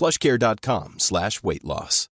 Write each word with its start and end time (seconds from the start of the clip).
plushcare.com 0.00 0.94
slash 0.98 1.40
weight 1.42 1.62
loss. 1.62 2.08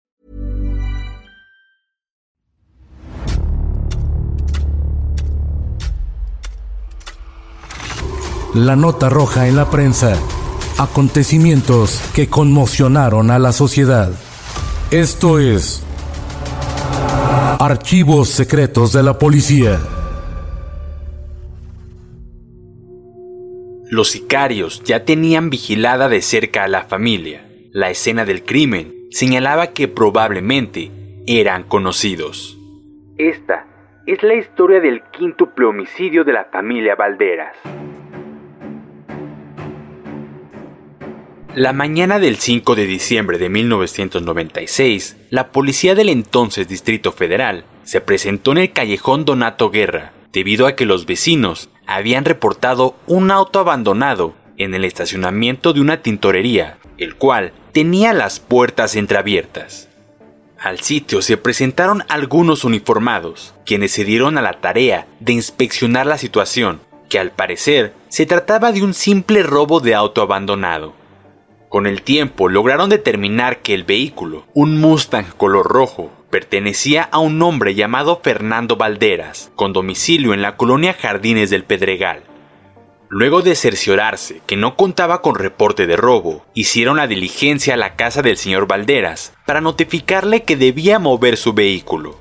La 8.54 8.76
nota 8.76 9.08
roja 9.10 9.48
en 9.48 9.56
la 9.56 9.70
prensa. 9.70 10.18
Acontecimientos 10.80 12.02
que 12.16 12.28
conmocionaron 12.28 13.30
a 13.30 13.40
la 13.40 13.52
sociedad. 13.52 14.12
Esto 14.90 15.40
es 15.40 15.84
Archivos 17.60 18.30
Secretos 18.30 18.94
de 18.94 19.04
la 19.04 19.20
Policía. 19.20 19.80
Los 23.90 24.10
sicarios 24.10 24.82
ya 24.84 25.06
tenían 25.06 25.50
vigilada 25.50 26.10
de 26.10 26.22
cerca 26.22 26.64
a 26.64 26.68
la 26.68 26.84
familia. 26.84 27.47
La 27.78 27.92
escena 27.92 28.26
del 28.26 28.44
crimen 28.44 29.06
señalaba 29.12 29.68
que 29.68 29.88
probablemente 29.88 30.90
eran 31.28 31.62
conocidos. 31.62 32.58
Esta 33.20 33.68
es 34.08 34.24
la 34.24 34.34
historia 34.34 34.80
del 34.80 35.04
quíntuple 35.12 35.68
homicidio 35.68 36.24
de 36.24 36.34
la 36.34 36.46
familia 36.46 36.96
Valderas. 36.96 37.56
La 41.54 41.72
mañana 41.72 42.18
del 42.18 42.38
5 42.38 42.74
de 42.74 42.88
diciembre 42.88 43.38
de 43.38 43.50
1996, 43.50 45.28
la 45.30 45.50
policía 45.52 45.94
del 45.94 46.10
entonces 46.10 46.68
Distrito 46.68 47.12
Federal 47.12 47.64
se 47.84 48.02
presentó 48.02 48.54
en 48.54 48.58
el 48.58 48.74
callejón 48.74 49.24
Donato 49.24 49.70
Guerra 49.70 50.14
debido 50.34 50.66
a 50.66 50.76
que 50.76 50.88
los 50.88 51.06
vecinos 51.06 51.70
habían 51.86 52.26
reportado 52.26 52.96
un 53.06 53.30
auto 53.30 53.60
abandonado 53.60 54.34
en 54.58 54.74
el 54.74 54.86
estacionamiento 54.86 55.74
de 55.74 55.82
una 55.82 56.02
tintorería, 56.02 56.78
el 56.98 57.16
cual 57.16 57.54
tenía 57.72 58.14
las 58.14 58.40
puertas 58.40 58.96
entreabiertas. 58.96 59.88
Al 60.60 60.80
sitio 60.80 61.22
se 61.22 61.38
presentaron 61.38 62.04
algunos 62.10 62.64
uniformados, 62.64 63.54
quienes 63.66 63.92
se 63.92 64.04
dieron 64.04 64.38
a 64.38 64.42
la 64.42 64.54
tarea 64.54 65.08
de 65.20 65.34
inspeccionar 65.34 66.08
la 66.08 66.18
situación, 66.18 66.82
que 67.10 67.20
al 67.20 67.32
parecer 67.32 67.94
se 68.10 68.26
trataba 68.26 68.72
de 68.72 68.82
un 68.82 68.94
simple 68.94 69.44
robo 69.44 69.80
de 69.80 69.94
auto 69.94 70.22
abandonado. 70.22 70.94
Con 71.70 71.86
el 71.86 72.02
tiempo 72.02 72.50
lograron 72.50 72.90
determinar 72.90 73.60
que 73.60 73.74
el 73.74 73.84
vehículo, 73.84 74.46
un 74.54 74.80
Mustang 74.80 75.26
color 75.38 75.68
rojo, 75.68 76.12
pertenecía 76.30 77.04
a 77.04 77.20
un 77.20 77.42
hombre 77.42 77.76
llamado 77.76 78.22
Fernando 78.24 78.78
Valderas, 78.78 79.52
con 79.56 79.74
domicilio 79.74 80.34
en 80.34 80.42
la 80.42 80.58
colonia 80.58 80.94
Jardines 80.94 81.50
del 81.50 81.64
Pedregal. 81.64 82.24
Luego 83.10 83.42
de 83.42 83.56
cerciorarse 83.56 84.42
que 84.46 84.58
no 84.58 84.76
contaba 84.76 85.22
con 85.22 85.36
reporte 85.36 85.88
de 85.88 85.96
robo, 85.96 86.46
hicieron 86.54 86.98
la 86.98 87.08
diligencia 87.08 87.76
a 87.76 87.78
la 87.78 87.96
casa 87.96 88.22
del 88.22 88.36
señor 88.36 88.68
Valderas 88.68 89.34
para 89.46 89.62
notificarle 89.62 90.44
que 90.44 90.58
debía 90.58 91.00
mover 91.00 91.38
su 91.38 91.54
vehículo. 91.54 92.18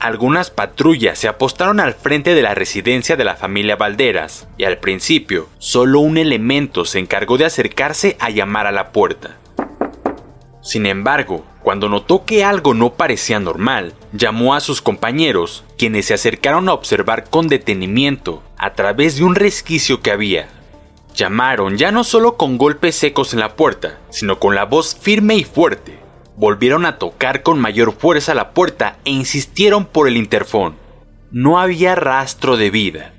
Algunas 0.00 0.50
patrullas 0.50 1.18
se 1.18 1.28
apostaron 1.28 1.80
al 1.80 1.92
frente 1.92 2.34
de 2.34 2.42
la 2.42 2.54
residencia 2.54 3.14
de 3.14 3.24
la 3.24 3.36
familia 3.36 3.76
Valderas 3.76 4.48
y 4.56 4.64
al 4.64 4.78
principio 4.78 5.48
solo 5.58 6.00
un 6.00 6.16
elemento 6.16 6.86
se 6.86 6.98
encargó 6.98 7.36
de 7.36 7.44
acercarse 7.44 8.16
a 8.18 8.30
llamar 8.30 8.66
a 8.66 8.72
la 8.72 8.90
puerta. 8.90 9.36
Sin 10.62 10.86
embargo, 10.86 11.44
cuando 11.62 11.88
notó 11.88 12.24
que 12.24 12.44
algo 12.44 12.72
no 12.72 12.94
parecía 12.94 13.38
normal, 13.40 13.94
llamó 14.12 14.54
a 14.54 14.60
sus 14.60 14.80
compañeros, 14.80 15.64
quienes 15.76 16.06
se 16.06 16.14
acercaron 16.14 16.68
a 16.68 16.72
observar 16.72 17.28
con 17.28 17.48
detenimiento 17.48 18.42
a 18.56 18.72
través 18.72 19.16
de 19.16 19.24
un 19.24 19.34
resquicio 19.34 20.00
que 20.00 20.12
había. 20.12 20.48
Llamaron 21.14 21.76
ya 21.76 21.92
no 21.92 22.04
solo 22.04 22.36
con 22.36 22.56
golpes 22.56 22.96
secos 22.96 23.34
en 23.34 23.40
la 23.40 23.56
puerta, 23.56 23.98
sino 24.10 24.38
con 24.38 24.54
la 24.54 24.64
voz 24.64 24.96
firme 24.98 25.34
y 25.34 25.44
fuerte 25.44 26.02
volvieron 26.36 26.86
a 26.86 26.98
tocar 26.98 27.42
con 27.42 27.60
mayor 27.60 27.92
fuerza 27.92 28.34
la 28.34 28.50
puerta 28.50 28.98
e 29.04 29.10
insistieron 29.10 29.84
por 29.84 30.08
el 30.08 30.16
interfón. 30.16 30.76
No 31.30 31.58
había 31.58 31.94
rastro 31.94 32.56
de 32.56 32.70
vida. 32.70 33.12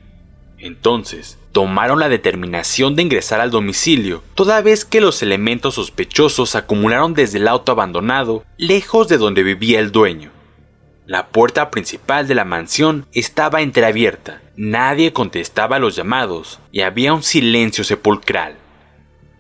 Entonces, 0.64 1.38
tomaron 1.52 2.00
la 2.00 2.08
determinación 2.08 2.96
de 2.96 3.04
ingresar 3.04 3.42
al 3.42 3.52
domicilio, 3.52 4.24
toda 4.34 4.62
vez 4.62 4.86
que 4.86 5.02
los 5.02 5.22
elementos 5.22 5.74
sospechosos 5.74 6.56
acumularon 6.56 7.14
desde 7.14 7.40
el 7.40 7.50
auto 7.50 7.74
abandonado, 7.74 8.46
lejos 8.58 9.10
de 9.10 9.18
donde 9.18 9.44
vivía 9.44 9.82
el 9.82 9.92
dueño. 9.92 10.32
La 11.06 11.28
puerta 11.28 11.70
principal 11.70 12.30
de 12.30 12.36
la 12.36 12.46
mansión 12.46 13.06
estaba 13.12 13.62
entreabierta, 13.62 14.42
nadie 14.56 15.12
contestaba 15.12 15.80
los 15.80 15.98
llamados 15.98 16.62
y 16.72 16.80
había 16.80 17.14
un 17.14 17.24
silencio 17.24 17.84
sepulcral. 17.84 18.56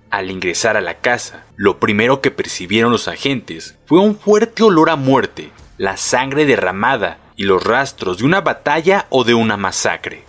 Al 0.09 0.29
ingresar 0.29 0.75
a 0.75 0.81
la 0.81 0.95
casa, 0.95 1.45
lo 1.55 1.79
primero 1.79 2.19
que 2.19 2.31
percibieron 2.31 2.91
los 2.91 3.07
agentes 3.07 3.77
fue 3.85 4.01
un 4.01 4.17
fuerte 4.17 4.61
olor 4.63 4.89
a 4.89 4.97
muerte, 4.97 5.51
la 5.77 5.95
sangre 5.95 6.45
derramada 6.45 7.19
y 7.37 7.43
los 7.43 7.63
rastros 7.63 8.17
de 8.17 8.25
una 8.25 8.41
batalla 8.41 9.07
o 9.09 9.23
de 9.23 9.35
una 9.35 9.55
masacre. 9.55 10.25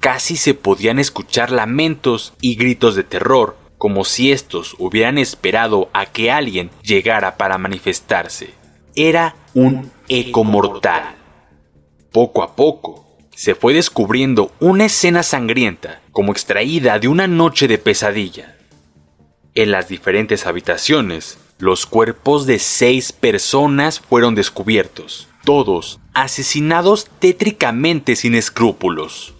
Casi 0.00 0.36
se 0.36 0.54
podían 0.54 0.98
escuchar 0.98 1.50
lamentos 1.50 2.34
y 2.40 2.54
gritos 2.54 2.94
de 2.94 3.04
terror, 3.04 3.56
como 3.78 4.04
si 4.04 4.32
estos 4.32 4.74
hubieran 4.78 5.18
esperado 5.18 5.90
a 5.92 6.06
que 6.06 6.30
alguien 6.30 6.70
llegara 6.82 7.36
para 7.36 7.58
manifestarse. 7.58 8.50
Era 8.94 9.36
un 9.54 9.90
eco 10.08 10.44
mortal. 10.44 11.16
Poco 12.12 12.42
a 12.42 12.56
poco, 12.56 13.06
se 13.34 13.54
fue 13.54 13.74
descubriendo 13.74 14.50
una 14.60 14.86
escena 14.86 15.22
sangrienta, 15.22 16.00
como 16.10 16.32
extraída 16.32 16.98
de 16.98 17.08
una 17.08 17.26
noche 17.26 17.68
de 17.68 17.76
pesadilla. 17.76 18.56
En 19.54 19.70
las 19.70 19.88
diferentes 19.88 20.46
habitaciones, 20.46 21.38
los 21.58 21.86
cuerpos 21.86 22.46
de 22.46 22.58
seis 22.58 23.12
personas 23.12 24.00
fueron 24.00 24.34
descubiertos, 24.34 25.28
todos 25.44 26.00
asesinados 26.14 27.08
tétricamente 27.18 28.16
sin 28.16 28.34
escrúpulos. 28.34 29.35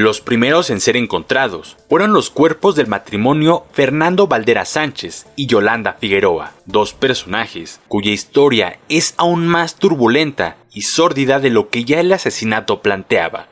Los 0.00 0.22
primeros 0.22 0.70
en 0.70 0.80
ser 0.80 0.96
encontrados 0.96 1.76
fueron 1.86 2.14
los 2.14 2.30
cuerpos 2.30 2.74
del 2.74 2.86
matrimonio 2.86 3.66
Fernando 3.70 4.28
Valdera 4.28 4.64
Sánchez 4.64 5.26
y 5.36 5.44
Yolanda 5.44 5.98
Figueroa, 6.00 6.54
dos 6.64 6.94
personajes 6.94 7.82
cuya 7.86 8.10
historia 8.10 8.80
es 8.88 9.12
aún 9.18 9.46
más 9.46 9.76
turbulenta 9.76 10.56
y 10.72 10.82
sórdida 10.82 11.38
de 11.38 11.50
lo 11.50 11.68
que 11.68 11.84
ya 11.84 12.00
el 12.00 12.10
asesinato 12.14 12.80
planteaba. 12.80 13.48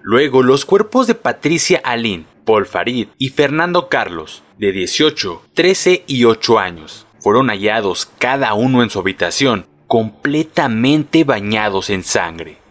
Luego 0.00 0.42
los 0.42 0.64
cuerpos 0.64 1.06
de 1.06 1.16
Patricia 1.16 1.82
Alín, 1.84 2.24
Paul 2.46 2.64
Farid 2.64 3.08
y 3.18 3.28
Fernando 3.28 3.90
Carlos, 3.90 4.42
de 4.56 4.72
18, 4.72 5.42
13 5.52 6.04
y 6.06 6.24
8 6.24 6.58
años. 6.60 7.06
Fueron 7.20 7.48
hallados 7.48 8.10
cada 8.18 8.54
uno 8.54 8.82
en 8.82 8.88
su 8.88 9.00
habitación, 9.00 9.66
completamente 9.86 11.24
bañados 11.24 11.90
en 11.90 12.04
sangre. 12.04 12.63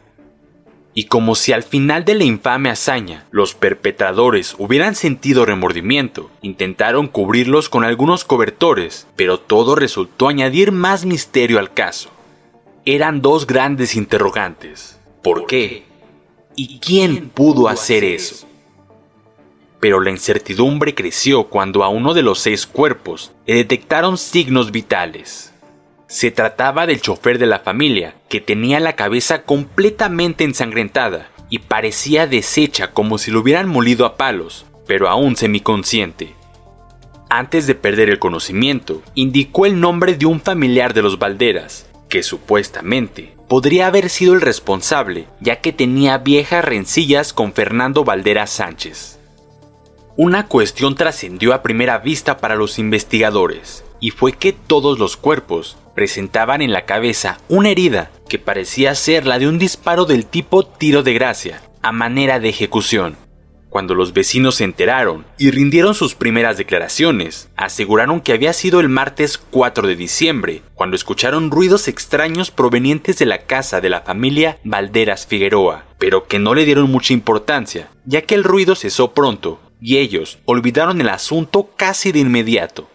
Y 0.94 1.06
como 1.06 1.36
si 1.36 1.54
al 1.54 1.64
final 1.64 2.06
de 2.06 2.14
la 2.14 2.24
infame 2.24 2.70
hazaña 2.70 3.26
los 3.32 3.56
perpetradores 3.56 4.56
hubieran 4.60 4.96
sentido 4.96 5.46
remordimiento, 5.46 6.30
intentaron 6.42 7.08
cubrirlos 7.08 7.68
con 7.70 7.84
algunos 7.84 8.24
cobertores, 8.24 9.08
pero 9.16 9.40
todo 9.40 9.76
resultó 9.76 10.28
añadir 10.28 10.72
más 10.72 11.06
misterio 11.06 11.60
al 11.60 11.74
caso. 11.74 12.10
Eran 12.86 13.22
dos 13.22 13.48
grandes 13.48 13.96
interrogantes. 13.96 15.00
¿Por 15.24 15.48
qué? 15.48 15.84
¿Y 16.56 16.80
quién 16.80 17.30
pudo 17.30 17.68
hacer 17.68 18.04
eso? 18.04 18.46
pero 19.84 20.00
la 20.00 20.12
incertidumbre 20.12 20.96
creció 20.96 21.50
cuando 21.50 21.84
a 21.84 21.90
uno 21.90 22.14
de 22.14 22.22
los 22.22 22.40
seis 22.40 22.66
cuerpos 22.66 23.34
le 23.46 23.56
detectaron 23.56 24.18
signos 24.18 24.72
vitales. 24.72 25.53
Se 26.08 26.32
trataba 26.32 26.86
del 26.86 27.02
chofer 27.02 27.40
de 27.40 27.46
la 27.46 27.60
familia, 27.60 28.16
que 28.30 28.42
tenía 28.42 28.80
la 28.80 28.96
cabeza 28.96 29.44
completamente 29.44 30.44
ensangrentada 30.44 31.30
y 31.50 31.60
parecía 31.60 32.28
deshecha 32.28 32.92
como 32.92 33.18
si 33.18 33.32
lo 33.32 33.40
hubieran 33.40 33.68
molido 33.68 34.06
a 34.06 34.18
palos, 34.18 34.66
pero 34.88 35.10
aún 35.10 35.36
semiconsciente. 35.36 36.34
Antes 37.30 37.66
de 37.66 37.76
perder 37.76 38.10
el 38.10 38.20
conocimiento, 38.20 39.02
indicó 39.16 39.66
el 39.66 39.80
nombre 39.80 40.16
de 40.16 40.26
un 40.26 40.40
familiar 40.40 40.94
de 40.94 41.02
los 41.02 41.18
Valderas, 41.18 41.90
que 42.10 42.22
supuestamente 42.22 43.36
podría 43.48 43.88
haber 43.88 44.10
sido 44.10 44.34
el 44.34 44.42
responsable, 44.42 45.28
ya 45.40 45.62
que 45.62 45.74
tenía 45.74 46.20
viejas 46.20 46.64
rencillas 46.64 47.34
con 47.34 47.54
Fernando 47.54 48.04
Valderas 48.04 48.52
Sánchez. 48.52 49.20
Una 50.16 50.48
cuestión 50.48 50.94
trascendió 50.94 51.56
a 51.56 51.64
primera 51.64 51.98
vista 51.98 52.38
para 52.38 52.56
los 52.56 52.78
investigadores, 52.78 53.84
y 54.04 54.12
fue 54.12 54.34
que 54.34 54.52
todos 54.52 55.00
los 55.00 55.16
cuerpos 55.16 55.78
presentaban 55.96 56.62
en 56.62 56.74
la 56.74 56.84
cabeza 56.84 57.38
una 57.48 57.70
herida 57.70 58.12
que 58.28 58.38
parecía 58.38 58.96
ser 58.96 59.26
la 59.26 59.40
de 59.40 59.48
un 59.48 59.58
disparo 59.58 60.04
del 60.04 60.26
tipo 60.26 60.66
tiro 60.66 61.04
de 61.04 61.14
gracia, 61.14 61.62
a 61.82 61.94
manera 61.94 62.42
de 62.42 62.50
ejecución. 62.50 63.16
Cuando 63.70 63.96
los 63.96 64.12
vecinos 64.12 64.56
se 64.56 64.66
enteraron 64.66 65.26
y 65.38 65.52
rindieron 65.52 65.96
sus 65.96 66.16
primeras 66.16 66.58
declaraciones, 66.58 67.48
aseguraron 67.56 68.20
que 68.20 68.34
había 68.34 68.52
sido 68.52 68.82
el 68.82 68.90
martes 68.90 69.38
4 69.38 69.88
de 69.88 69.96
diciembre, 69.96 70.64
cuando 70.74 70.98
escucharon 70.98 71.50
ruidos 71.50 71.88
extraños 71.88 72.52
provenientes 72.52 73.18
de 73.20 73.26
la 73.26 73.46
casa 73.46 73.80
de 73.80 73.90
la 73.90 74.02
familia 74.02 74.58
Valderas 74.66 75.28
Figueroa, 75.28 75.86
pero 75.98 76.28
que 76.28 76.40
no 76.40 76.56
le 76.56 76.66
dieron 76.66 76.92
mucha 76.92 77.14
importancia, 77.14 77.88
ya 78.04 78.24
que 78.24 78.36
el 78.36 78.44
ruido 78.44 78.76
cesó 78.76 79.14
pronto 79.14 79.62
y 79.80 80.00
ellos 80.00 80.40
olvidaron 80.44 81.00
el 81.00 81.08
asunto 81.08 81.70
casi 81.78 82.12
de 82.12 82.20
inmediato. 82.20 82.90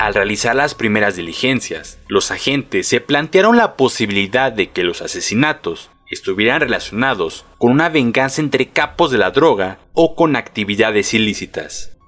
Al 0.00 0.14
realizar 0.14 0.56
las 0.56 0.74
primeras 0.74 1.16
diligencias, 1.16 1.98
los 2.08 2.30
agentes 2.30 2.88
se 2.88 3.02
plantearon 3.02 3.58
la 3.58 3.76
posibilidad 3.76 4.50
de 4.50 4.70
que 4.70 4.82
los 4.82 5.02
asesinatos 5.02 5.90
estuvieran 6.08 6.62
relacionados 6.62 7.44
con 7.58 7.70
una 7.70 7.90
venganza 7.90 8.40
entre 8.40 8.70
capos 8.70 9.10
de 9.10 9.18
la 9.18 9.30
droga 9.30 9.78
o 9.92 10.16
con 10.16 10.36
actividades 10.36 11.12
ilícitas. 11.12 11.98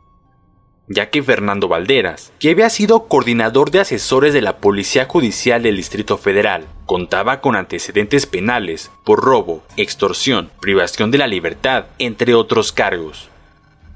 Ya 0.88 1.10
que 1.10 1.22
Fernando 1.22 1.68
Valderas, 1.68 2.32
que 2.38 2.52
había 2.52 2.70
sido 2.70 3.08
coordinador 3.08 3.70
de 3.70 3.80
asesores 3.80 4.32
de 4.32 4.40
la 4.40 4.56
Policía 4.56 5.04
Judicial 5.04 5.62
del 5.62 5.76
Distrito 5.76 6.16
Federal, 6.16 6.64
contaba 6.86 7.42
con 7.42 7.56
antecedentes 7.56 8.24
penales 8.24 8.90
por 9.04 9.20
robo, 9.20 9.62
extorsión, 9.76 10.50
privación 10.62 11.10
de 11.10 11.18
la 11.18 11.26
libertad, 11.26 11.88
entre 11.98 12.32
otros 12.32 12.72
cargos. 12.72 13.28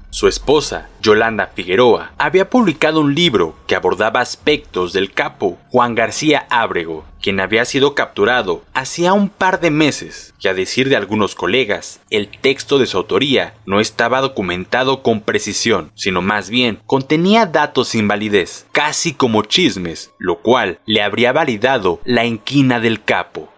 Su 0.09 0.27
esposa, 0.27 0.87
Yolanda 1.01 1.47
Figueroa, 1.53 2.13
había 2.17 2.49
publicado 2.49 3.01
un 3.01 3.13
libro 3.13 3.55
que 3.67 3.75
abordaba 3.75 4.21
aspectos 4.21 4.93
del 4.93 5.11
capo 5.11 5.57
Juan 5.69 5.95
García 5.95 6.47
Ábrego, 6.49 7.05
quien 7.21 7.41
había 7.41 7.65
sido 7.65 7.93
capturado 7.93 8.63
hacía 8.73 9.11
un 9.11 9.27
par 9.27 9.59
de 9.59 9.69
meses, 9.69 10.33
que 10.39 10.47
a 10.47 10.53
decir 10.53 10.87
de 10.87 10.95
algunos 10.95 11.35
colegas, 11.35 11.99
el 12.09 12.29
texto 12.29 12.79
de 12.79 12.85
su 12.85 12.97
autoría 12.97 13.53
no 13.65 13.81
estaba 13.81 14.21
documentado 14.21 15.03
con 15.03 15.19
precisión, 15.19 15.91
sino 15.93 16.21
más 16.21 16.49
bien 16.49 16.79
contenía 16.85 17.45
datos 17.45 17.89
sin 17.89 18.07
validez, 18.07 18.65
casi 18.71 19.13
como 19.13 19.43
chismes, 19.43 20.11
lo 20.19 20.39
cual 20.39 20.79
le 20.85 21.01
habría 21.01 21.33
validado 21.33 21.99
la 22.05 22.25
inquina 22.25 22.79
del 22.79 23.03
capo. 23.03 23.49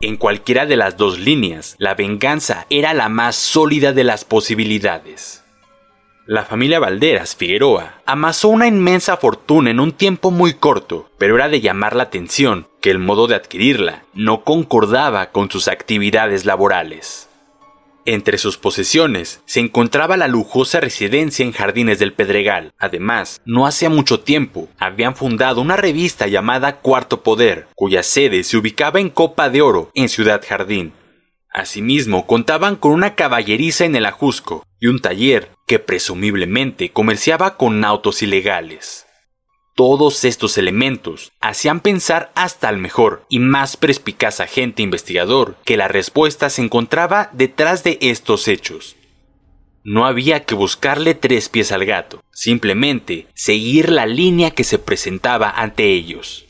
En 0.00 0.16
cualquiera 0.18 0.66
de 0.66 0.76
las 0.76 0.98
dos 0.98 1.18
líneas, 1.18 1.76
la 1.78 1.94
venganza 1.94 2.66
era 2.68 2.92
la 2.92 3.08
más 3.08 3.36
sólida 3.36 3.94
de 3.94 4.04
las 4.04 4.26
posibilidades. 4.26 5.43
La 6.26 6.46
familia 6.46 6.80
Valderas 6.80 7.36
Figueroa 7.36 8.00
amasó 8.06 8.48
una 8.48 8.66
inmensa 8.66 9.18
fortuna 9.18 9.70
en 9.70 9.78
un 9.78 9.92
tiempo 9.92 10.30
muy 10.30 10.54
corto, 10.54 11.10
pero 11.18 11.34
era 11.36 11.50
de 11.50 11.60
llamar 11.60 11.94
la 11.94 12.04
atención 12.04 12.66
que 12.80 12.90
el 12.90 12.98
modo 12.98 13.26
de 13.26 13.34
adquirirla 13.34 14.04
no 14.14 14.42
concordaba 14.42 15.32
con 15.32 15.50
sus 15.50 15.68
actividades 15.68 16.46
laborales. 16.46 17.28
Entre 18.06 18.38
sus 18.38 18.56
posesiones 18.56 19.42
se 19.44 19.60
encontraba 19.60 20.16
la 20.16 20.26
lujosa 20.26 20.80
residencia 20.80 21.44
en 21.44 21.52
Jardines 21.52 21.98
del 21.98 22.14
Pedregal. 22.14 22.72
Además, 22.78 23.42
no 23.44 23.66
hacía 23.66 23.90
mucho 23.90 24.20
tiempo 24.20 24.68
habían 24.78 25.16
fundado 25.16 25.60
una 25.60 25.76
revista 25.76 26.26
llamada 26.26 26.76
Cuarto 26.76 27.22
Poder, 27.22 27.66
cuya 27.74 28.02
sede 28.02 28.44
se 28.44 28.56
ubicaba 28.56 28.98
en 28.98 29.10
Copa 29.10 29.50
de 29.50 29.60
Oro, 29.60 29.90
en 29.92 30.08
Ciudad 30.08 30.42
Jardín. 30.46 30.94
Asimismo, 31.50 32.26
contaban 32.26 32.76
con 32.76 32.92
una 32.92 33.14
caballeriza 33.14 33.84
en 33.84 33.94
el 33.94 34.06
Ajusco 34.06 34.64
y 34.84 34.86
un 34.86 35.00
taller 35.00 35.48
que 35.66 35.78
presumiblemente 35.78 36.90
comerciaba 36.90 37.56
con 37.56 37.86
autos 37.86 38.20
ilegales. 38.20 39.06
Todos 39.74 40.26
estos 40.26 40.58
elementos 40.58 41.32
hacían 41.40 41.80
pensar 41.80 42.30
hasta 42.34 42.68
al 42.68 42.76
mejor 42.76 43.24
y 43.30 43.38
más 43.38 43.78
perspicaz 43.78 44.40
agente 44.40 44.82
investigador 44.82 45.56
que 45.64 45.78
la 45.78 45.88
respuesta 45.88 46.50
se 46.50 46.60
encontraba 46.60 47.30
detrás 47.32 47.82
de 47.82 47.96
estos 48.02 48.46
hechos. 48.46 48.96
No 49.84 50.04
había 50.04 50.44
que 50.44 50.54
buscarle 50.54 51.14
tres 51.14 51.48
pies 51.48 51.72
al 51.72 51.86
gato, 51.86 52.22
simplemente 52.30 53.26
seguir 53.32 53.88
la 53.88 54.04
línea 54.04 54.50
que 54.50 54.64
se 54.64 54.78
presentaba 54.78 55.48
ante 55.48 55.94
ellos. 55.94 56.44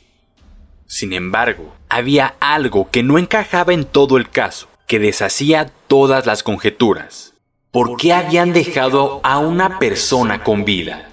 Sin 0.87 1.13
embargo, 1.13 1.73
había 1.87 2.35
algo 2.41 2.91
que 2.91 3.01
no 3.01 3.17
encajaba 3.17 3.73
en 3.73 3.85
todo 3.85 4.17
el 4.17 4.29
caso 4.29 4.67
que 4.87 4.99
deshacía 4.99 5.71
todas 5.87 6.25
las 6.25 6.43
conjeturas. 6.43 7.34
¿Por 7.75 7.97
qué 7.97 8.13
habían 8.13 8.53
dejado 8.53 9.19
a 9.21 9.37
una 9.37 9.79
persona 9.79 10.45
con 10.45 10.63
vida? 10.63 11.09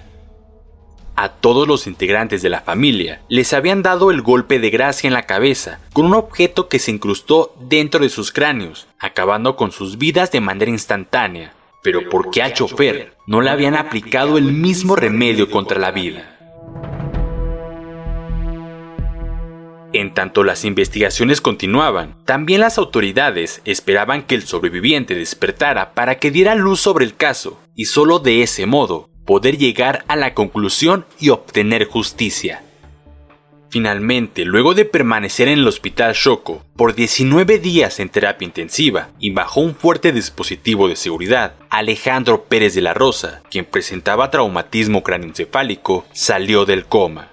A 1.13 1.27
todos 1.27 1.67
los 1.67 1.87
integrantes 1.87 2.41
de 2.41 2.47
la 2.47 2.61
familia 2.61 3.21
les 3.27 3.51
habían 3.51 3.81
dado 3.81 4.11
el 4.11 4.21
golpe 4.21 4.59
de 4.59 4.69
gracia 4.69 5.09
en 5.09 5.13
la 5.13 5.23
cabeza 5.23 5.81
con 5.91 6.05
un 6.05 6.13
objeto 6.13 6.69
que 6.69 6.79
se 6.79 6.91
incrustó 6.91 7.53
dentro 7.59 7.99
de 7.99 8.07
sus 8.07 8.31
cráneos, 8.31 8.87
acabando 8.97 9.57
con 9.57 9.73
sus 9.73 9.97
vidas 9.97 10.31
de 10.31 10.39
manera 10.39 10.71
instantánea. 10.71 11.53
Pero 11.81 12.07
¿por 12.09 12.31
qué 12.31 12.41
al 12.41 12.53
chofer 12.53 13.13
no 13.27 13.41
le 13.41 13.49
habían 13.49 13.75
aplicado 13.75 14.37
el 14.37 14.45
mismo 14.45 14.95
remedio 14.95 15.51
contra 15.51 15.77
la 15.77 15.91
vida? 15.91 16.42
En 19.93 20.15
tanto 20.15 20.43
las 20.43 20.65
investigaciones 20.65 21.39
continuaban, 21.39 22.15
también 22.25 22.61
las 22.61 22.79
autoridades 22.79 23.61
esperaban 23.63 24.23
que 24.23 24.33
el 24.33 24.41
sobreviviente 24.41 25.13
despertara 25.13 25.93
para 25.93 26.17
que 26.17 26.31
diera 26.31 26.55
luz 26.55 26.81
sobre 26.81 27.05
el 27.05 27.15
caso, 27.15 27.59
y 27.75 27.85
solo 27.85 28.17
de 28.17 28.41
ese 28.41 28.65
modo 28.65 29.09
poder 29.23 29.57
llegar 29.57 30.03
a 30.07 30.15
la 30.15 30.33
conclusión 30.33 31.05
y 31.19 31.29
obtener 31.29 31.85
justicia. 31.85 32.63
Finalmente, 33.69 34.45
luego 34.45 34.75
de 34.75 34.85
permanecer 34.85 35.47
en 35.47 35.59
el 35.59 35.67
hospital 35.67 36.13
Choco 36.13 36.63
por 36.75 36.93
19 36.93 37.57
días 37.57 37.99
en 37.99 38.09
terapia 38.09 38.45
intensiva 38.45 39.09
y 39.19 39.31
bajo 39.31 39.61
un 39.61 39.73
fuerte 39.73 40.11
dispositivo 40.11 40.87
de 40.87 40.95
seguridad, 40.95 41.55
Alejandro 41.71 42.43
Pérez 42.43 42.75
de 42.75 42.81
la 42.81 42.93
Rosa, 42.93 43.41
quien 43.49 43.65
presentaba 43.65 44.29
traumatismo 44.29 45.01
craneoencefálico, 45.01 46.05
salió 46.13 46.65
del 46.65 46.85
coma. 46.85 47.32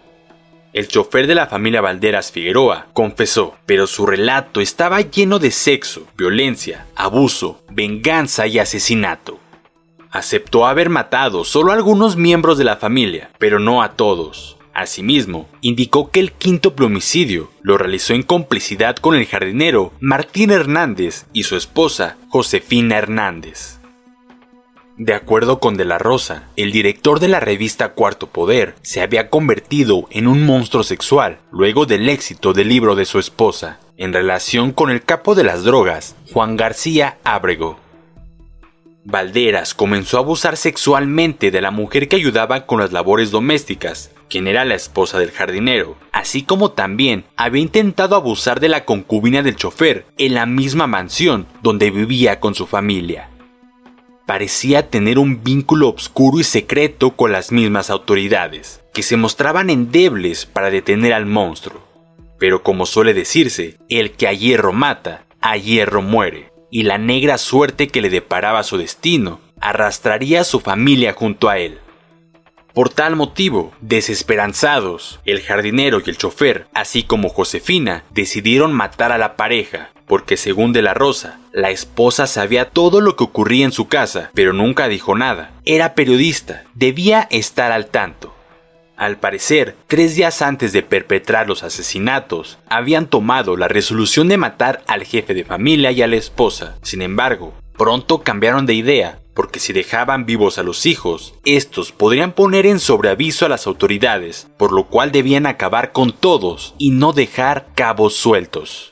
El 0.73 0.87
chofer 0.87 1.27
de 1.27 1.35
la 1.35 1.49
familia 1.49 1.81
Valderas 1.81 2.31
Figueroa 2.31 2.87
confesó, 2.93 3.57
pero 3.67 3.89
su 3.89 4.07
relato 4.07 4.61
estaba 4.61 5.01
lleno 5.01 5.41
de 5.41 5.51
sexo, 5.51 6.07
violencia, 6.17 6.87
abuso, 6.95 7.61
venganza 7.71 8.47
y 8.47 8.61
asesinato. 8.61 9.41
Aceptó 10.13 10.67
haber 10.67 10.89
matado 10.89 11.43
solo 11.45 11.73
a 11.73 11.75
algunos 11.75 12.17
miembros 12.17 12.57
de 12.57 12.65
la 12.65 12.77
familia, 12.77 13.31
pero 13.39 13.59
no 13.59 13.83
a 13.83 13.95
todos. 13.95 14.59
Asimismo, 14.73 15.49
indicó 15.61 16.13
que 16.13 16.21
el 16.21 16.31
quinto 16.31 16.73
homicidio 16.79 17.51
lo 17.63 17.77
realizó 17.77 18.15
en 18.15 18.23
complicidad 18.23 18.95
con 18.97 19.17
el 19.17 19.27
jardinero 19.27 19.93
Martín 19.99 20.53
Hernández 20.53 21.27
y 21.33 21.43
su 21.43 21.57
esposa 21.57 22.17
Josefina 22.29 22.97
Hernández. 22.97 23.80
De 25.03 25.15
acuerdo 25.15 25.61
con 25.61 25.79
De 25.79 25.87
la 25.87 25.97
Rosa, 25.97 26.51
el 26.57 26.73
director 26.73 27.21
de 27.21 27.29
la 27.29 27.41
revista 27.41 27.95
Cuarto 27.95 28.27
Poder 28.27 28.75
se 28.83 29.01
había 29.01 29.31
convertido 29.31 30.07
en 30.11 30.27
un 30.27 30.45
monstruo 30.45 30.83
sexual 30.83 31.39
luego 31.51 31.87
del 31.87 32.07
éxito 32.11 32.53
del 32.53 32.69
libro 32.69 32.95
de 32.95 33.07
su 33.07 33.19
esposa, 33.19 33.81
en 33.97 34.13
relación 34.13 34.73
con 34.73 34.91
el 34.91 35.03
capo 35.03 35.35
de 35.35 35.43
las 35.43 35.65
drogas, 35.65 36.17
Juan 36.35 36.59
García 36.59 37.17
Ábrego. 37.25 37.81
Valderas 39.05 39.73
comenzó 39.73 40.19
a 40.19 40.21
abusar 40.21 40.59
sexualmente 40.59 41.51
de 41.51 41.63
la 41.63 41.71
mujer 41.71 42.07
que 42.07 42.17
ayudaba 42.17 42.67
con 42.67 42.81
las 42.81 42.93
labores 42.93 43.31
domésticas, 43.31 44.11
quien 44.29 44.47
era 44.47 44.67
la 44.67 44.75
esposa 44.75 45.19
del 45.19 45.31
jardinero, 45.31 45.97
así 46.13 46.43
como 46.43 46.73
también 46.73 47.25
había 47.37 47.63
intentado 47.63 48.17
abusar 48.17 48.61
de 48.61 48.69
la 48.69 48.85
concubina 48.85 49.43
del 49.43 49.57
chofer 49.57 50.05
en 50.19 50.35
la 50.35 50.45
misma 50.45 50.87
mansión 50.87 51.47
donde 51.63 51.91
vivía 51.91 52.39
con 52.39 52.55
su 52.55 52.67
familia 52.67 53.30
parecía 54.31 54.89
tener 54.89 55.19
un 55.19 55.43
vínculo 55.43 55.89
oscuro 55.89 56.39
y 56.39 56.45
secreto 56.45 57.17
con 57.17 57.33
las 57.33 57.51
mismas 57.51 57.91
autoridades, 57.91 58.81
que 58.95 59.03
se 59.03 59.17
mostraban 59.17 59.71
endebles 59.71 60.47
para 60.47 60.71
detener 60.71 61.15
al 61.15 61.27
monstruo. 61.27 61.83
Pero 62.39 62.63
como 62.63 62.87
suele 62.87 63.13
decirse, 63.13 63.77
el 63.89 64.13
que 64.13 64.29
a 64.29 64.33
hierro 64.33 64.73
mata, 64.73 65.25
a 65.41 65.57
hierro 65.57 66.01
muere, 66.01 66.53
y 66.71 66.85
la 66.85 66.97
negra 66.97 67.39
suerte 67.39 67.89
que 67.89 68.01
le 68.01 68.09
deparaba 68.09 68.63
su 68.63 68.79
destino 68.79 69.41
arrastraría 69.61 70.43
a 70.43 70.45
su 70.45 70.61
familia 70.61 71.13
junto 71.13 71.49
a 71.49 71.59
él. 71.59 71.81
Por 72.73 72.89
tal 72.89 73.17
motivo, 73.17 73.73
desesperanzados, 73.81 75.19
el 75.25 75.41
jardinero 75.41 76.01
y 76.07 76.09
el 76.09 76.17
chofer, 76.17 76.69
así 76.73 77.03
como 77.03 77.31
Josefina, 77.31 78.05
decidieron 78.13 78.73
matar 78.75 79.11
a 79.11 79.19
la 79.19 79.35
pareja, 79.35 79.91
porque 80.11 80.37
según 80.37 80.73
De 80.73 80.83
la 80.83 80.93
Rosa, 80.93 81.39
la 81.53 81.71
esposa 81.71 82.27
sabía 82.27 82.65
todo 82.65 83.01
lo 83.01 83.15
que 83.15 83.23
ocurría 83.23 83.65
en 83.65 83.71
su 83.71 83.87
casa, 83.87 84.33
pero 84.35 84.53
nunca 84.53 84.89
dijo 84.89 85.17
nada. 85.17 85.53
Era 85.65 85.95
periodista, 85.95 86.65
debía 86.75 87.29
estar 87.31 87.71
al 87.71 87.87
tanto. 87.87 88.35
Al 88.97 89.19
parecer, 89.19 89.77
tres 89.87 90.17
días 90.17 90.43
antes 90.43 90.73
de 90.73 90.83
perpetrar 90.83 91.47
los 91.47 91.63
asesinatos, 91.63 92.59
habían 92.69 93.07
tomado 93.07 93.57
la 93.57 93.69
resolución 93.69 94.27
de 94.27 94.37
matar 94.37 94.83
al 94.89 95.05
jefe 95.05 95.33
de 95.33 95.45
familia 95.45 95.93
y 95.93 96.03
a 96.03 96.09
la 96.09 96.17
esposa. 96.17 96.77
Sin 96.83 97.03
embargo, 97.03 97.55
pronto 97.79 98.23
cambiaron 98.23 98.67
de 98.67 98.75
idea, 98.75 99.21
porque 99.33 99.61
si 99.61 99.73
dejaban 99.73 100.27
vivos 100.27 100.59
a 100.59 100.65
los 100.65 100.87
hijos, 100.87 101.35
estos 101.45 101.93
podrían 101.93 102.33
poner 102.33 102.67
en 102.67 102.81
sobreaviso 102.81 103.47
a 103.47 103.49
las 103.49 103.69
autoridades, 103.69 104.49
por 104.59 104.73
lo 104.73 104.89
cual 104.89 105.13
debían 105.13 105.47
acabar 105.47 105.93
con 105.93 106.11
todos 106.11 106.75
y 106.79 106.91
no 106.91 107.13
dejar 107.13 107.69
cabos 107.77 108.17
sueltos. 108.17 108.90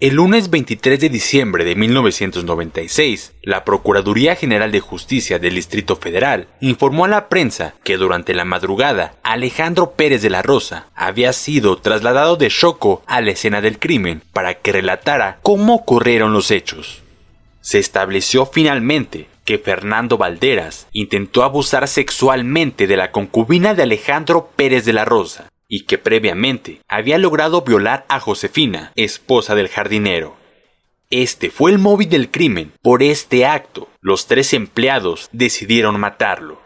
El 0.00 0.14
lunes 0.14 0.48
23 0.50 1.00
de 1.00 1.08
diciembre 1.08 1.64
de 1.64 1.74
1996, 1.74 3.32
la 3.42 3.64
Procuraduría 3.64 4.36
General 4.36 4.70
de 4.70 4.78
Justicia 4.78 5.40
del 5.40 5.56
Distrito 5.56 5.96
Federal 5.96 6.46
informó 6.60 7.04
a 7.04 7.08
la 7.08 7.28
prensa 7.28 7.74
que 7.82 7.96
durante 7.96 8.32
la 8.32 8.44
madrugada 8.44 9.16
Alejandro 9.24 9.94
Pérez 9.96 10.22
de 10.22 10.30
la 10.30 10.40
Rosa 10.40 10.86
había 10.94 11.32
sido 11.32 11.78
trasladado 11.78 12.36
de 12.36 12.46
Choco 12.46 13.02
a 13.06 13.20
la 13.20 13.32
escena 13.32 13.60
del 13.60 13.80
crimen 13.80 14.22
para 14.32 14.54
que 14.54 14.70
relatara 14.70 15.40
cómo 15.42 15.74
ocurrieron 15.74 16.32
los 16.32 16.52
hechos. 16.52 17.02
Se 17.60 17.80
estableció 17.80 18.46
finalmente 18.46 19.26
que 19.44 19.58
Fernando 19.58 20.16
Valderas 20.16 20.86
intentó 20.92 21.42
abusar 21.42 21.88
sexualmente 21.88 22.86
de 22.86 22.96
la 22.96 23.10
concubina 23.10 23.74
de 23.74 23.82
Alejandro 23.82 24.48
Pérez 24.54 24.84
de 24.84 24.92
la 24.92 25.04
Rosa 25.04 25.48
y 25.68 25.82
que 25.84 25.98
previamente 25.98 26.80
había 26.88 27.18
logrado 27.18 27.62
violar 27.62 28.06
a 28.08 28.18
Josefina, 28.18 28.92
esposa 28.96 29.54
del 29.54 29.68
jardinero. 29.68 30.36
Este 31.10 31.50
fue 31.50 31.70
el 31.70 31.78
móvil 31.78 32.08
del 32.08 32.30
crimen. 32.30 32.72
Por 32.82 33.02
este 33.02 33.46
acto, 33.46 33.88
los 34.00 34.26
tres 34.26 34.52
empleados 34.52 35.28
decidieron 35.32 36.00
matarlo. 36.00 36.60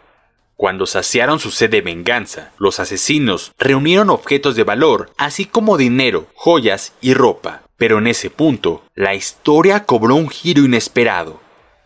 Cuando 0.56 0.86
saciaron 0.86 1.40
su 1.40 1.50
sed 1.50 1.70
de 1.70 1.80
venganza, 1.80 2.52
los 2.58 2.78
asesinos 2.78 3.52
reunieron 3.58 4.10
objetos 4.10 4.54
de 4.54 4.62
valor, 4.62 5.10
así 5.16 5.44
como 5.44 5.76
dinero, 5.76 6.26
joyas 6.34 6.92
y 7.00 7.14
ropa. 7.14 7.62
Pero 7.76 7.98
en 7.98 8.06
ese 8.06 8.30
punto, 8.30 8.84
la 8.94 9.14
historia 9.14 9.84
cobró 9.84 10.14
un 10.14 10.28
giro 10.28 10.64
inesperado. 10.64 11.40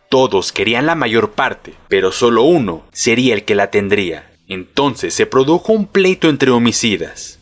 Todos 0.09 0.51
querían 0.51 0.85
la 0.85 0.95
mayor 0.95 1.31
parte, 1.31 1.73
pero 1.87 2.11
solo 2.11 2.43
uno 2.43 2.85
sería 2.91 3.33
el 3.33 3.45
que 3.45 3.55
la 3.55 3.71
tendría. 3.71 4.31
Entonces 4.47 5.13
se 5.13 5.25
produjo 5.25 5.73
un 5.73 5.87
pleito 5.87 6.29
entre 6.29 6.51
homicidas. 6.51 7.39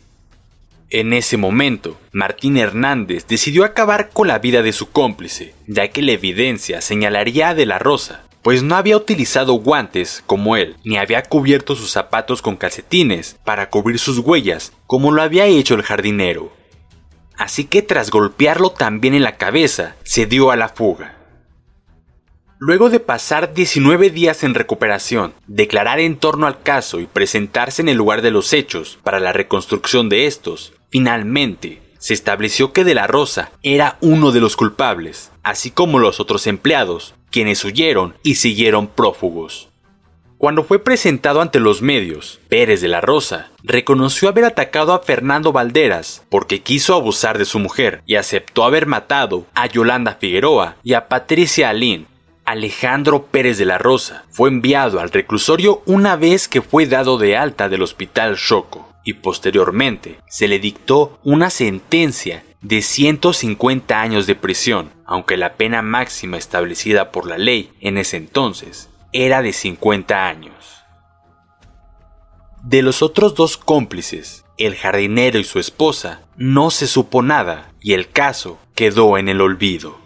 En 0.90 1.12
ese 1.12 1.36
momento, 1.36 1.98
Martín 2.12 2.56
Hernández 2.56 3.26
decidió 3.26 3.64
acabar 3.64 4.10
con 4.10 4.28
la 4.28 4.38
vida 4.38 4.62
de 4.62 4.72
su 4.72 4.90
cómplice, 4.90 5.54
ya 5.66 5.88
que 5.88 6.02
la 6.02 6.12
evidencia 6.12 6.80
señalaría 6.80 7.50
a 7.50 7.54
De 7.54 7.66
la 7.66 7.78
Rosa, 7.78 8.22
pues 8.42 8.62
no 8.62 8.76
había 8.76 8.96
utilizado 8.96 9.54
guantes 9.54 10.22
como 10.26 10.56
él, 10.56 10.76
ni 10.84 10.96
había 10.96 11.24
cubierto 11.24 11.74
sus 11.74 11.90
zapatos 11.90 12.42
con 12.42 12.56
calcetines 12.56 13.36
para 13.44 13.70
cubrir 13.70 13.98
sus 13.98 14.20
huellas, 14.20 14.72
como 14.86 15.10
lo 15.10 15.22
había 15.22 15.46
hecho 15.46 15.74
el 15.74 15.82
jardinero. 15.82 16.52
Así 17.36 17.64
que 17.64 17.82
tras 17.82 18.10
golpearlo 18.10 18.70
también 18.70 19.14
en 19.14 19.24
la 19.24 19.36
cabeza, 19.36 19.96
se 20.04 20.26
dio 20.26 20.52
a 20.52 20.56
la 20.56 20.68
fuga. 20.68 21.15
Luego 22.58 22.88
de 22.88 23.00
pasar 23.00 23.52
19 23.52 24.08
días 24.08 24.42
en 24.42 24.54
recuperación, 24.54 25.34
declarar 25.46 26.00
en 26.00 26.16
torno 26.16 26.46
al 26.46 26.62
caso 26.62 27.00
y 27.00 27.06
presentarse 27.06 27.82
en 27.82 27.90
el 27.90 27.98
lugar 27.98 28.22
de 28.22 28.30
los 28.30 28.54
hechos 28.54 28.98
para 29.02 29.20
la 29.20 29.34
reconstrucción 29.34 30.08
de 30.08 30.26
estos, 30.26 30.72
finalmente 30.88 31.82
se 31.98 32.14
estableció 32.14 32.72
que 32.72 32.84
De 32.84 32.94
la 32.94 33.06
Rosa 33.06 33.50
era 33.62 33.98
uno 34.00 34.32
de 34.32 34.40
los 34.40 34.56
culpables, 34.56 35.30
así 35.42 35.70
como 35.70 35.98
los 35.98 36.18
otros 36.18 36.46
empleados, 36.46 37.14
quienes 37.30 37.62
huyeron 37.62 38.14
y 38.22 38.36
siguieron 38.36 38.86
prófugos. 38.86 39.68
Cuando 40.38 40.64
fue 40.64 40.78
presentado 40.78 41.42
ante 41.42 41.60
los 41.60 41.82
medios, 41.82 42.40
Pérez 42.48 42.80
de 42.80 42.88
la 42.88 43.02
Rosa 43.02 43.50
reconoció 43.64 44.30
haber 44.30 44.46
atacado 44.46 44.94
a 44.94 45.00
Fernando 45.00 45.52
Valderas 45.52 46.22
porque 46.30 46.62
quiso 46.62 46.94
abusar 46.94 47.36
de 47.36 47.44
su 47.44 47.58
mujer 47.58 48.02
y 48.06 48.14
aceptó 48.14 48.64
haber 48.64 48.86
matado 48.86 49.44
a 49.54 49.66
Yolanda 49.66 50.14
Figueroa 50.14 50.76
y 50.82 50.94
a 50.94 51.08
Patricia 51.08 51.68
Alín 51.68 52.06
Alejandro 52.46 53.26
Pérez 53.26 53.58
de 53.58 53.64
la 53.64 53.76
Rosa 53.76 54.24
fue 54.30 54.48
enviado 54.48 55.00
al 55.00 55.10
reclusorio 55.10 55.82
una 55.84 56.14
vez 56.14 56.46
que 56.46 56.62
fue 56.62 56.86
dado 56.86 57.18
de 57.18 57.36
alta 57.36 57.68
del 57.68 57.82
hospital 57.82 58.36
Choco 58.36 58.92
y 59.04 59.14
posteriormente 59.14 60.20
se 60.28 60.46
le 60.46 60.60
dictó 60.60 61.18
una 61.24 61.50
sentencia 61.50 62.44
de 62.60 62.82
150 62.82 64.00
años 64.00 64.28
de 64.28 64.36
prisión, 64.36 64.92
aunque 65.04 65.36
la 65.36 65.54
pena 65.54 65.82
máxima 65.82 66.36
establecida 66.36 67.10
por 67.10 67.26
la 67.26 67.36
ley 67.36 67.72
en 67.80 67.98
ese 67.98 68.16
entonces 68.16 68.90
era 69.12 69.42
de 69.42 69.52
50 69.52 70.28
años. 70.28 70.54
De 72.62 72.82
los 72.82 73.02
otros 73.02 73.34
dos 73.34 73.56
cómplices, 73.56 74.44
el 74.56 74.76
jardinero 74.76 75.40
y 75.40 75.44
su 75.44 75.58
esposa, 75.58 76.22
no 76.36 76.70
se 76.70 76.86
supo 76.86 77.22
nada 77.22 77.72
y 77.80 77.94
el 77.94 78.08
caso 78.08 78.58
quedó 78.76 79.18
en 79.18 79.28
el 79.28 79.40
olvido. 79.40 80.05